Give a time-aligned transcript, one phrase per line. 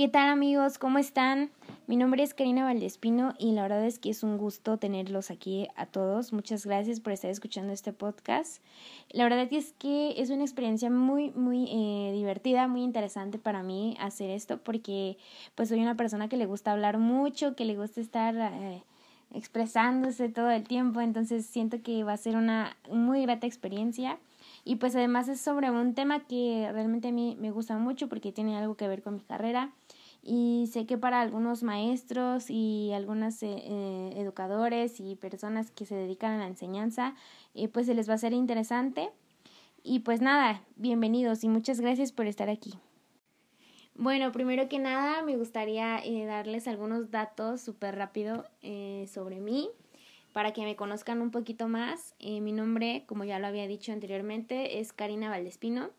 [0.00, 0.78] ¿Qué tal amigos?
[0.78, 1.50] ¿Cómo están?
[1.86, 5.68] Mi nombre es Karina Valdespino y la verdad es que es un gusto tenerlos aquí
[5.76, 6.32] a todos.
[6.32, 8.62] Muchas gracias por estar escuchando este podcast.
[9.10, 13.94] La verdad es que es una experiencia muy, muy eh, divertida, muy interesante para mí
[14.00, 15.18] hacer esto porque
[15.54, 18.34] pues soy una persona que le gusta hablar mucho, que le gusta estar...
[18.34, 18.82] Eh,
[19.32, 24.18] expresándose todo el tiempo, entonces siento que va a ser una muy grata experiencia
[24.64, 28.32] y pues además es sobre un tema que realmente a mí me gusta mucho porque
[28.32, 29.72] tiene algo que ver con mi carrera.
[30.22, 35.94] Y sé que para algunos maestros y algunos eh, eh, educadores y personas que se
[35.94, 37.14] dedican a la enseñanza
[37.54, 39.10] eh, pues se les va a ser interesante.
[39.82, 42.74] Y pues nada, bienvenidos y muchas gracias por estar aquí.
[43.94, 48.44] Bueno, primero que nada me gustaría darles algunos datos súper rápido
[49.06, 49.70] sobre mí
[50.32, 52.14] para que me conozcan un poquito más.
[52.20, 55.90] mi nombre, como ya lo había dicho anteriormente, es Karina Valdespino.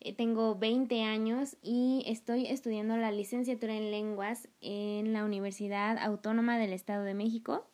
[0.00, 6.58] Eh, tengo 20 años y estoy estudiando la licenciatura en lenguas en la Universidad Autónoma
[6.58, 7.66] del Estado de México.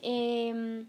[0.00, 0.86] Em,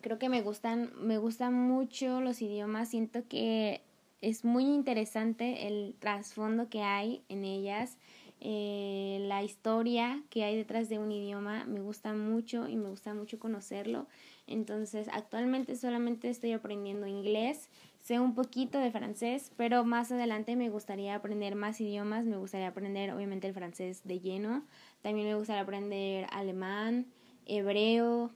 [0.00, 3.82] creo que me gustan, me gustan mucho los idiomas, siento que
[4.22, 7.96] es muy interesante el trasfondo que hay en ellas,
[8.40, 13.14] eh, la historia que hay detrás de un idioma, me gusta mucho y me gusta
[13.14, 14.06] mucho conocerlo.
[14.46, 17.68] Entonces, actualmente solamente estoy aprendiendo inglés
[18.02, 22.68] sé un poquito de francés, pero más adelante me gustaría aprender más idiomas, me gustaría
[22.68, 24.64] aprender obviamente el francés de lleno,
[25.02, 27.06] también me gustaría aprender alemán,
[27.46, 28.30] hebreo,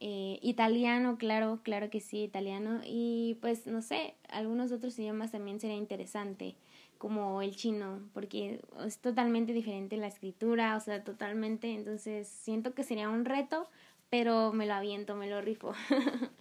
[0.00, 5.58] eh, italiano, claro, claro que sí, italiano, y pues no sé, algunos otros idiomas también
[5.58, 6.54] sería interesante,
[6.98, 12.84] como el chino, porque es totalmente diferente la escritura, o sea, totalmente, entonces siento que
[12.84, 13.68] sería un reto,
[14.10, 15.72] pero me lo aviento, me lo rifo.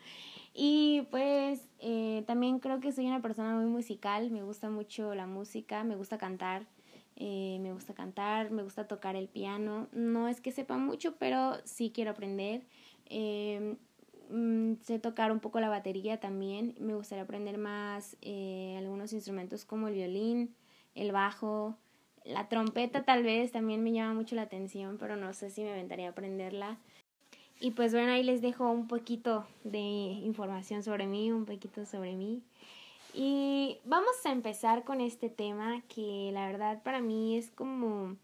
[0.59, 5.28] Y pues eh, también creo que soy una persona muy musical, me gusta mucho la
[5.28, 6.66] música, me gusta cantar,
[7.16, 9.88] eh, me gusta cantar, me gusta tocar el piano.
[9.91, 12.66] No es que sepa mucho, pero sí quiero aprender.
[13.06, 13.78] Eh,
[14.29, 18.17] mm, sé tocar un poco la batería también, me gustaría aprender más
[18.77, 20.55] algunos instrumentos como el violín,
[20.95, 21.77] el bajo,
[22.27, 25.71] la trompeta tal vez también me llama mucho la atención, pero no sé si me
[25.71, 26.77] aventaría a aprenderla.
[27.59, 32.15] Y pues bueno, ahí les dejo un poquito de información sobre mí, un poquito sobre
[32.15, 32.44] mí.
[33.13, 38.15] Y vamos a empezar con este tema que la verdad para mí es como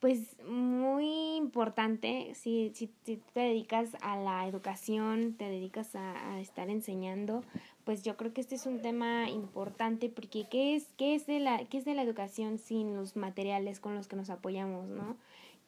[0.00, 6.40] pues muy importante si, si, si te dedicas a la educación, te dedicas a, a,
[6.40, 7.42] estar enseñando,
[7.84, 11.40] pues yo creo que este es un tema importante porque ¿qué es, qué es, de
[11.40, 15.16] la, qué es de la educación sin los materiales con los que nos apoyamos, ¿no?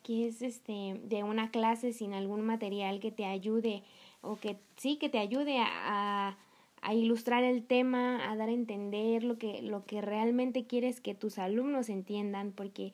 [0.02, 3.82] que es este de una clase sin algún material que te ayude
[4.22, 6.36] o que sí que te ayude a,
[6.80, 11.14] a, ilustrar el tema, a dar a entender lo que lo que realmente quieres que
[11.14, 12.92] tus alumnos entiendan, porque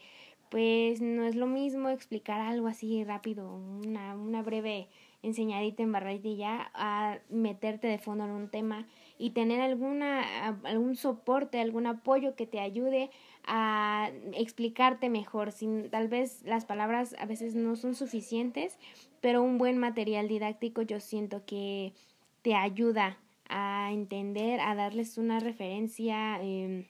[0.54, 4.86] pues no es lo mismo explicar algo así rápido, una, una breve
[5.24, 8.86] enseñadita en ya a meterte de fondo en un tema
[9.18, 10.22] y tener alguna
[10.62, 13.10] algún soporte, algún apoyo que te ayude
[13.44, 15.50] a explicarte mejor.
[15.50, 18.78] Sin, tal vez las palabras a veces no son suficientes,
[19.20, 21.94] pero un buen material didáctico yo siento que
[22.42, 26.86] te ayuda a entender, a darles una referencia eh,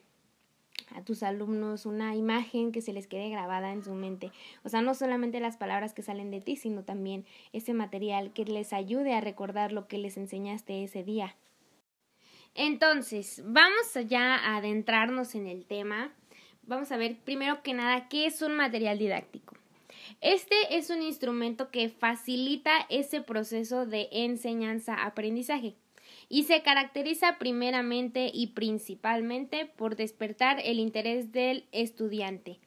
[0.95, 4.31] a tus alumnos, una imagen que se les quede grabada en su mente.
[4.63, 8.45] O sea, no solamente las palabras que salen de ti, sino también ese material que
[8.45, 11.35] les ayude a recordar lo que les enseñaste ese día.
[12.53, 16.13] Entonces, vamos ya a adentrarnos en el tema
[16.67, 19.55] vamos a ver primero que nada qué es un material didáctico.
[20.21, 25.75] Este es un instrumento que facilita ese proceso de enseñanza-aprendizaje
[26.29, 32.59] y se caracteriza primeramente y principalmente por despertar el interés del estudiante.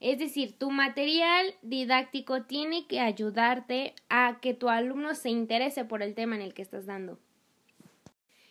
[0.00, 6.02] Es decir, tu material didáctico tiene que ayudarte a que tu alumno se interese por
[6.02, 7.18] el tema en el que estás dando.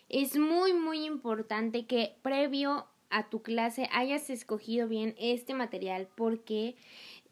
[0.08, 6.74] Es muy muy importante que previo a tu clase hayas escogido bien este material porque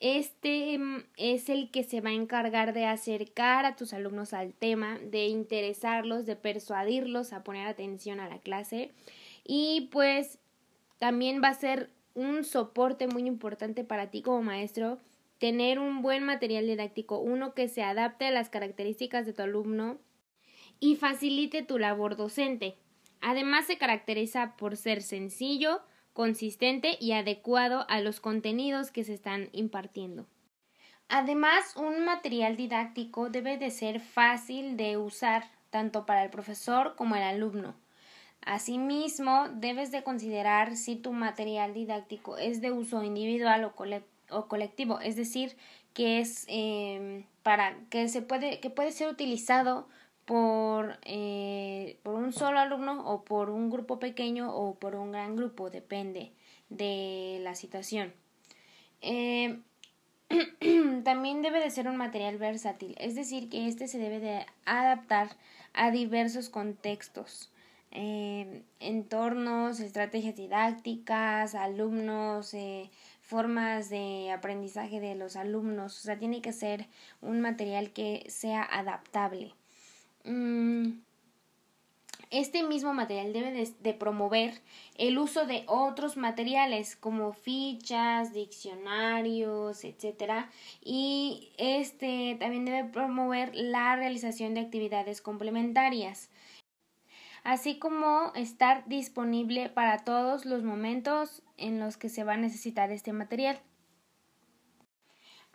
[0.01, 4.55] este mm, es el que se va a encargar de acercar a tus alumnos al
[4.55, 8.91] tema, de interesarlos, de persuadirlos a poner atención a la clase
[9.45, 10.39] y pues
[10.99, 14.99] también va a ser un soporte muy importante para ti como maestro
[15.39, 19.99] tener un buen material didáctico, uno que se adapte a las características de tu alumno
[20.81, 22.77] y facilite tu labor docente.
[23.23, 25.81] Además se caracteriza por ser sencillo,
[26.13, 30.27] consistente y adecuado a los contenidos que se están impartiendo.
[31.09, 37.17] Además, un material didáctico debe de ser fácil de usar tanto para el profesor como
[37.17, 37.75] el alumno.
[38.43, 43.73] Asimismo, debes de considerar si tu material didáctico es de uso individual
[44.31, 45.57] o colectivo, es decir,
[45.95, 49.89] que es em, para que se puede que puede ser utilizado
[50.31, 55.35] por, eh, por un solo alumno o por un grupo pequeño o por un gran
[55.35, 56.31] grupo, depende
[56.69, 58.13] de la situación.
[59.01, 59.65] Em,
[61.03, 65.31] también debe de ser un material versátil, es decir, que este se debe de adaptar
[65.73, 67.51] a diversos contextos,
[67.91, 72.89] em, entornos, estrategias didácticas, alumnos, eh,
[73.21, 76.87] formas de aprendizaje de los alumnos, o sea, tiene que ser
[77.21, 79.55] un material que sea adaptable.
[80.25, 81.01] Mm,
[82.31, 84.61] este mismo material debe de, promover
[84.97, 90.49] el uso de otros materiales como fichas, diccionarios, etcétera,
[90.81, 96.31] y este también debe promover la realización de actividades complementarias,
[97.43, 102.93] así como estar disponible para todos los momentos en los que se va a necesitar
[102.93, 103.61] este material.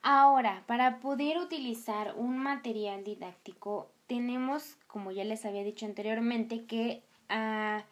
[0.07, 7.02] Ahora, para poder utilizar un material didáctico tenemos, como ya les había dicho anteriormente, que
[7.28, 7.84] ah,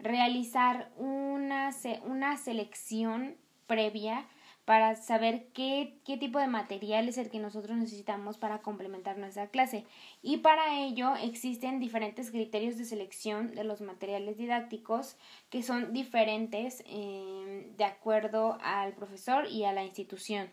[0.00, 1.70] realizar una,
[2.06, 3.36] una selección
[3.68, 4.26] previa
[4.64, 9.46] para saber qué, qué, tipo de material es el que nosotros necesitamos para complementar nuestra
[9.46, 9.84] clase.
[10.22, 15.16] Y para ello existen diferentes criterios de selección de los materiales didácticos
[15.50, 20.50] que son diferentes eh, de acuerdo al profesor y a la institución.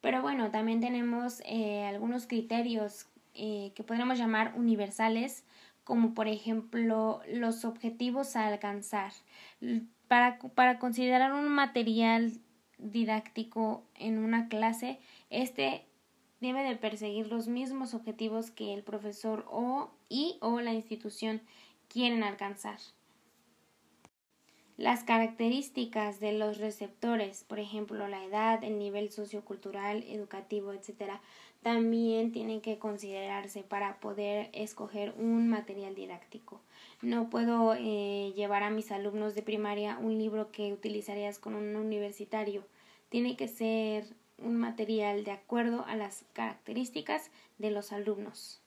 [0.00, 5.44] Pero bueno, también tenemos eh, algunos criterios eh, que podríamos llamar universales,
[5.84, 9.12] como por ejemplo los objetivos a alcanzar.
[10.08, 12.32] Para, para considerar un material
[12.78, 14.98] didáctico en una clase,
[15.28, 15.84] este
[16.40, 21.42] debe de perseguir los mismos objetivos que el profesor o y o la institución
[21.88, 22.78] quieren alcanzar.
[24.80, 31.20] Las características de los receptores, por ejemplo, la edad, el nivel sociocultural, educativo, etc.,
[31.60, 36.62] también tienen que considerarse para poder escoger un material didáctico.
[37.02, 41.76] No puedo eh, llevar a mis alumnos de primaria un libro que utilizarías con un
[41.76, 42.64] universitario.
[43.10, 44.06] Tiene que ser
[44.38, 48.59] un material de acuerdo a las características de los alumnos.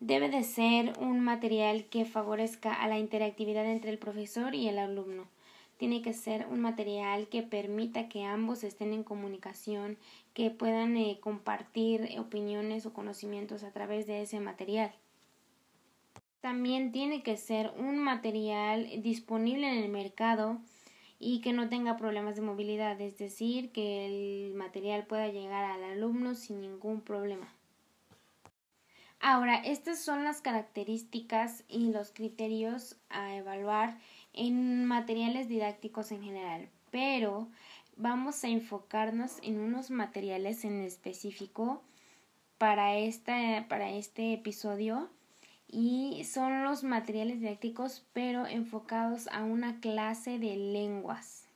[0.00, 4.78] Debe de ser un material que favorezca a la interactividad entre el profesor y el
[4.78, 5.26] alumno
[5.78, 9.96] tiene que ser un material que permita que ambos estén en comunicación,
[10.34, 14.92] que puedan eh, compartir opiniones o conocimientos a través de ese material.
[16.40, 20.58] También tiene que ser un material disponible en el mercado
[21.20, 25.84] y que no tenga problemas de movilidad, es decir, que el material pueda llegar al
[25.84, 27.52] alumno sin ningún problema.
[29.20, 33.98] Ahora, estas son las características y los criterios a evaluar
[34.32, 37.48] en materiales didácticos en general, pero
[37.96, 41.82] vamos a enfocarnos en unos materiales en específico
[42.58, 42.92] para,
[43.68, 45.10] para este episodio
[45.66, 51.47] y son los materiales didácticos pero enfocados a una clase de lenguas.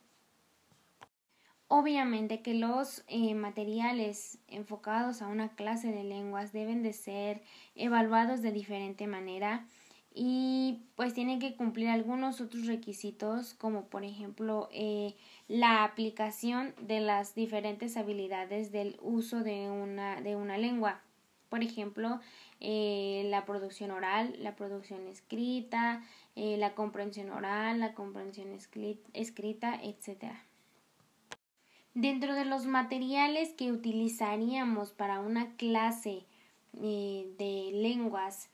[1.75, 7.41] Obviamente que los eh, materiales enfocados a una clase de lenguas deben de ser
[7.73, 9.65] evaluados de diferente manera
[10.13, 15.15] y pues tienen que cumplir algunos otros requisitos como por ejemplo eh,
[15.47, 21.01] la aplicación de las diferentes habilidades del uso de una, de una lengua.
[21.49, 22.19] Por ejemplo
[22.59, 26.03] eh, la producción oral la producción escrita
[26.35, 28.49] la comprensión oral la comprensión
[29.13, 30.45] escrita etcétera
[31.93, 36.25] dentro de los materiales que utilizaríamos para una clase
[36.73, 38.49] de lenguas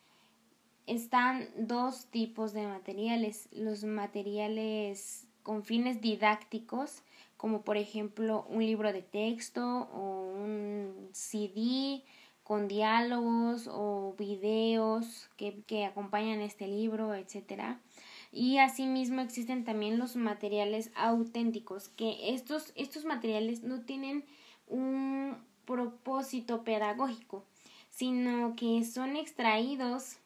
[0.86, 3.48] están dos tipos de materiales.
[3.52, 7.04] Los materiales con fines didácticos,
[7.38, 12.04] como por ejemplo un libro de texto o un CD
[12.44, 17.80] con diálogos o videos que, que acompañan este libro, etcétera.
[18.32, 24.24] Y asimismo existen también los materiales auténticos, que estos, estos materiales no tienen
[24.68, 27.44] un propósito pedagógico,
[27.90, 30.18] sino que son extraídos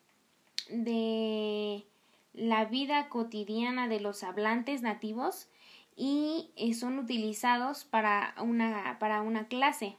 [0.70, 1.86] de
[2.34, 5.48] la vida cotidiana de los hablantes nativos
[5.96, 9.96] y eh, son utilizados para una, para una clase.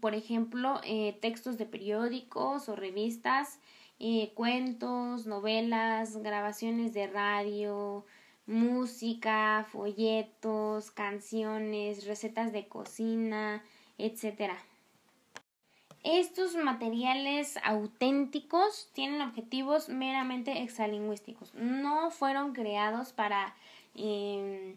[0.00, 3.60] Por ejemplo, eh, textos de periódicos o revistas,
[4.00, 8.06] eh, cuentos, novelas, grabaciones de radio,
[8.46, 13.62] música, folletos, canciones, recetas de cocina,
[13.98, 14.56] etcétera.
[16.02, 21.52] Estos materiales auténticos tienen objetivos meramente exalingüísticos.
[21.54, 23.54] No fueron creados para
[23.94, 24.76] em,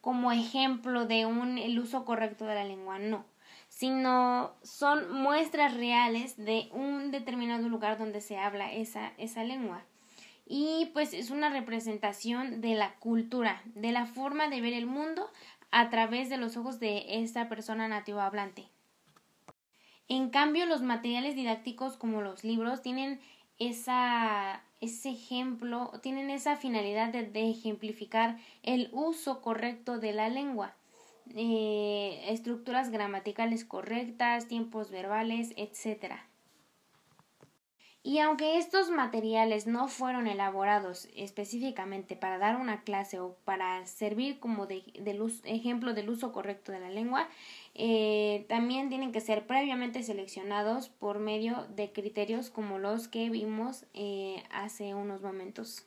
[0.00, 3.24] como ejemplo de un el uso correcto de la lengua, no,
[3.74, 9.82] sino son muestras reales de un determinado lugar donde se habla esa, esa lengua.
[10.46, 15.28] Y pues es una representación de la cultura, de la forma de ver el mundo
[15.72, 18.68] a través de los ojos de esta persona nativo hablante.
[20.06, 23.18] En cambio, los materiales didácticos como los libros tienen
[23.58, 30.76] esa, ese ejemplo, tienen esa finalidad de, ejemplificar el uso correcto de la lengua,
[31.34, 36.14] eh, estructuras gramaticales correctas, tiempos verbales, etc.
[38.06, 44.38] Y aunque estos materiales no fueron elaborados específicamente para dar una clase o para servir
[44.38, 44.82] como de,
[45.44, 47.30] ejemplo del uso correcto de la lengua,
[47.74, 53.86] eh, también tienen que ser previamente seleccionados por medio de criterios como los que vimos
[53.94, 55.86] eh, hace unos momentos.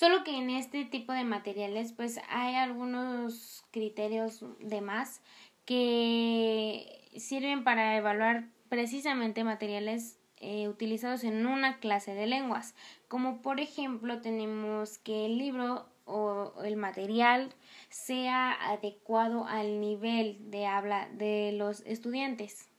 [0.00, 5.20] Solo que en este tipo de materiales pues hay algunos criterios de más
[5.66, 12.74] que sirven para evaluar precisamente materiales eh, utilizados en una clase de lenguas,
[13.08, 17.52] como por ejemplo tenemos que el libro o el material
[17.90, 22.69] sea adecuado al nivel de habla de los estudiantes.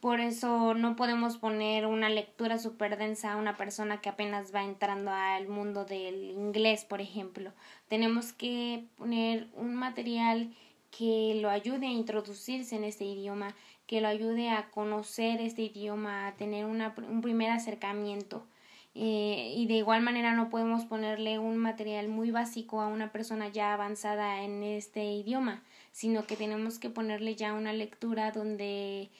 [0.00, 4.62] Por eso no podemos poner una lectura súper densa a una persona que apenas va
[4.62, 7.52] entrando al mundo del inglés, por ejemplo.
[7.88, 10.54] Tenemos que poner un material
[10.96, 13.54] que lo ayude a introducirse en este idioma,
[13.86, 18.46] que lo ayude a conocer este idioma, a tener una, un primer acercamiento.
[18.94, 23.48] Eh, y de igual manera no podemos ponerle un material muy básico a una persona
[23.48, 25.62] ya avanzada en este idioma,
[25.92, 29.10] sino que tenemos que ponerle ya una lectura donde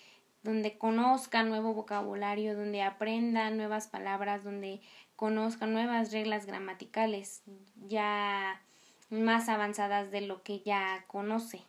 [0.46, 4.80] donde conozca nuevo vocabulario, donde aprenda nuevas palabras, donde
[5.16, 7.42] conozca nuevas reglas gramaticales
[7.86, 8.62] ya
[9.10, 11.62] más avanzadas de lo que ya conoce.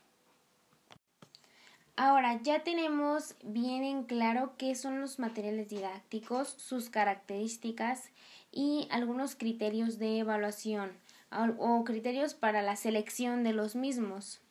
[1.96, 8.12] Ahora ya tenemos bien en claro qué son los materiales didácticos, sus características
[8.52, 10.92] y algunos criterios de evaluación
[11.32, 14.42] o criterios para la selección de los mismos.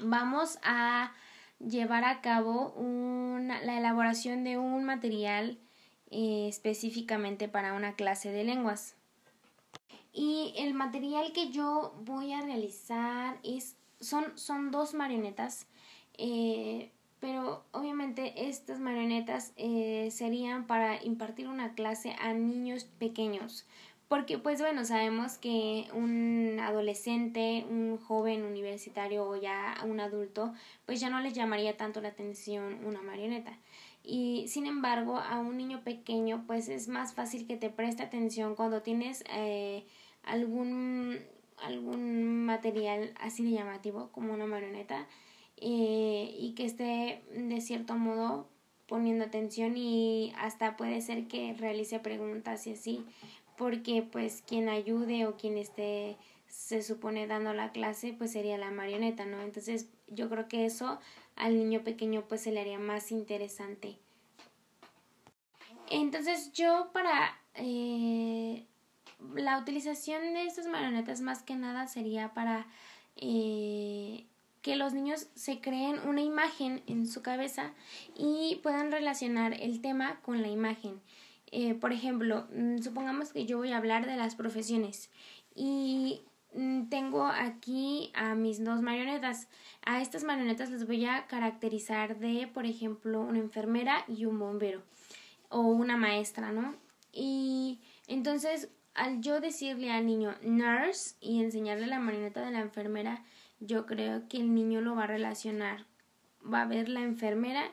[0.00, 1.12] Vamos a
[1.60, 5.58] llevar a cabo la elaboración de un material
[6.10, 8.96] eh, específicamente para una clase de lenguas.
[10.12, 15.66] Y el material que yo voy a realizar es, son, son dos marionetas
[16.22, 23.66] eh, pero obviamente estas marionetas eh, serían para impartir una clase a niños pequeños.
[24.10, 30.52] Porque pues bueno, sabemos que un adolescente, un joven universitario o ya un adulto,
[30.84, 33.56] pues ya no les llamaría tanto la atención una marioneta.
[34.02, 38.56] Y sin embargo, a un niño pequeño, pues es más fácil que te preste atención
[38.56, 39.84] cuando tienes eh,
[40.24, 41.20] algún,
[41.62, 45.06] algún material así de llamativo como una marioneta
[45.56, 48.48] eh, y que esté de cierto modo
[48.90, 53.06] poniendo atención y hasta puede ser que realice preguntas y así
[53.60, 56.16] porque pues quien ayude o quien esté
[56.48, 60.98] se supone dando la clase pues sería la marioneta no entonces yo creo que eso
[61.36, 63.98] al niño pequeño pues se le haría más interesante
[65.90, 68.64] entonces yo para eh,
[69.34, 72.66] la utilización de estas marionetas más que nada sería para
[73.16, 74.24] eh,
[74.62, 77.72] que los niños se creen una imagen en su cabeza
[78.16, 81.02] y puedan relacionar el tema con la imagen.
[81.52, 85.10] Eh, por ejemplo, mm, supongamos que yo voy a hablar de las profesiones
[85.54, 86.22] y
[86.54, 89.48] mm, tengo aquí a mis dos marionetas.
[89.84, 94.82] A estas marionetas les voy a caracterizar de, por ejemplo, una enfermera y un bombero
[95.48, 96.76] o una maestra, ¿no?
[97.12, 103.24] Y entonces, al yo decirle al niño nurse y enseñarle la marioneta de la enfermera,
[103.58, 105.86] yo creo que el niño lo va a relacionar.
[106.42, 107.70] Va a ver la enfermera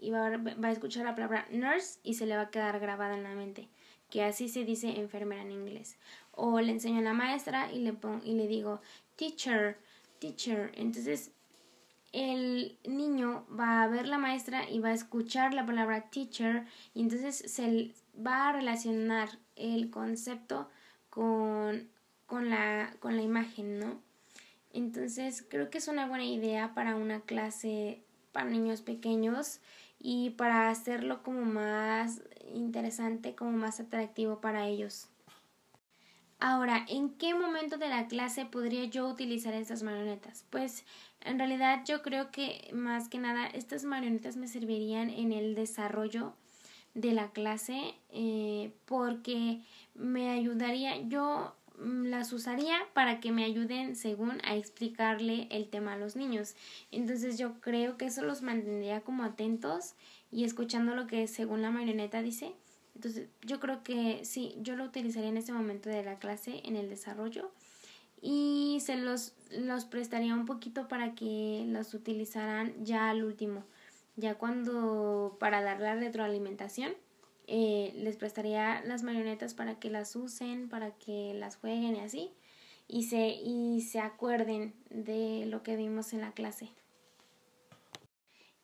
[0.00, 3.22] y va a, escuchar la palabra nurse y se le va a quedar grabada en
[3.22, 3.68] la mente,
[4.08, 5.98] que así se dice enfermera en inglés.
[6.32, 8.80] O le enseño a la maestra y le, pongo, y le digo
[9.16, 9.78] teacher,
[10.18, 10.72] teacher.
[10.74, 11.32] Entonces
[12.12, 16.64] el niño va a ver la maestra y va a escuchar la palabra teacher
[16.94, 17.92] y entonces se
[18.26, 20.68] va a relacionar el concepto
[21.10, 21.88] con,
[22.26, 24.00] con, la, con la imagen, ¿no?
[24.72, 28.02] Entonces creo que es una buena idea para una clase
[28.32, 29.60] para niños pequeños
[30.00, 32.22] y para hacerlo como más
[32.54, 35.08] interesante, como más atractivo para ellos.
[36.42, 40.46] Ahora, ¿en qué momento de la clase podría yo utilizar estas marionetas?
[40.48, 40.84] Pues
[41.20, 46.32] en realidad yo creo que más que nada estas marionetas me servirían en el desarrollo
[46.94, 49.60] de la clase eh, porque
[49.94, 55.98] me ayudaría yo las usaría para que me ayuden según a explicarle el tema a
[55.98, 56.54] los niños.
[56.90, 59.94] Entonces yo creo que eso los mantendría como atentos
[60.30, 62.52] y escuchando lo que según la marioneta dice.
[62.94, 66.76] Entonces yo creo que sí, yo lo utilizaría en este momento de la clase en
[66.76, 67.50] el desarrollo
[68.20, 73.64] y se los, los prestaría un poquito para que los utilizaran ya al último,
[74.16, 76.92] ya cuando para dar la retroalimentación
[77.52, 82.30] eh, les prestaría las marionetas para que las usen, para que las jueguen y así,
[82.86, 86.68] y se, y se acuerden de lo que vimos en la clase.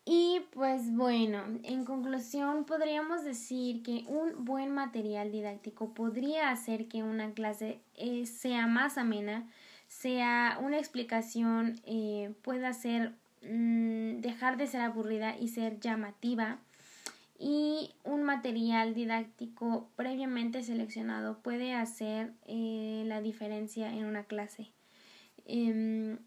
[0.05, 7.02] Y pues bueno, en conclusión podríamos decir que un buen material didáctico podría hacer que
[7.02, 9.50] una clase eh, sea más amena,
[9.88, 16.61] sea una explicación eh, pueda ser mm, dejar de ser aburrida y ser llamativa
[17.38, 24.73] y un material didáctico previamente seleccionado puede hacer eh, la diferencia en una clase.
[25.45, 26.19] Em,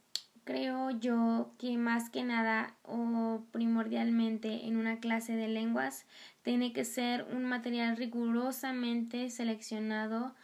[0.44, 6.06] creo yo que más que nada o primordialmente en una clase de lenguas
[6.44, 10.36] tiene que ser un material rigurosamente seleccionado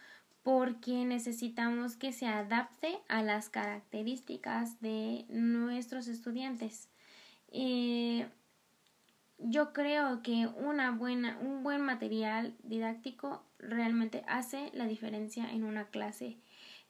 [0.42, 6.88] porque necesitamos que se adapte a las características de nuestros estudiantes.
[7.48, 8.28] Eh,
[9.38, 15.88] yo creo que una buena, un buen material didáctico realmente hace la diferencia en una
[15.88, 16.38] clase.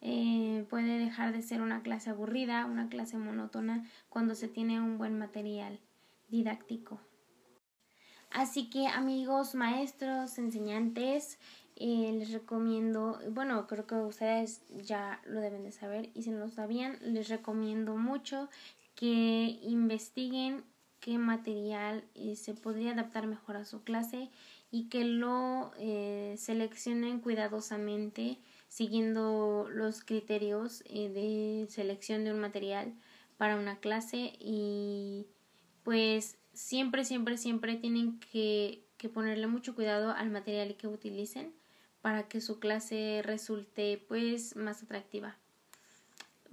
[0.00, 4.98] Eh, puede dejar de ser una clase aburrida, una clase monótona, cuando se tiene un
[4.98, 5.80] buen material
[6.28, 7.00] didáctico.
[8.30, 11.38] Así que amigos, maestros, enseñantes,
[11.76, 16.38] eh, les recomiendo, bueno, creo que ustedes ya lo deben de saber y si no
[16.38, 18.48] lo sabían, les recomiendo mucho
[18.94, 20.64] que investiguen
[21.06, 24.28] qué material eh, se podría adaptar mejor a su clase
[24.72, 32.92] y que lo eh, seleccionen cuidadosamente siguiendo los criterios eh, de selección de un material
[33.36, 35.28] para una clase y
[35.84, 41.54] pues siempre siempre siempre tienen que, que ponerle mucho cuidado al material que utilicen
[42.02, 45.36] para que su clase resulte pues más atractiva.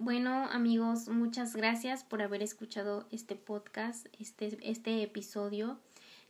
[0.03, 5.79] Bueno, amigos, muchas gracias por haber escuchado este podcast, este, este episodio.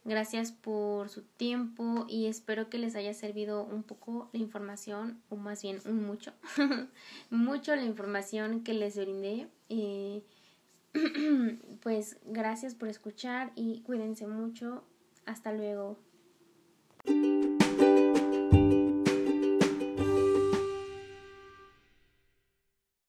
[0.06, 5.38] Gracias por su tiempo y espero que les haya servido un poco la información, o
[5.38, 6.34] más bien un mucho,
[7.32, 9.48] mucho la información que les brindé.
[9.70, 10.22] Eh,
[11.82, 14.84] pues gracias por escuchar y cuídense mucho.
[15.26, 15.98] Hasta luego.